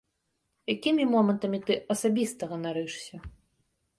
Якімі 0.73 1.05
момантамі 1.15 1.59
ты 1.67 1.77
асабіста 1.95 2.51
ганарышся? 2.53 3.15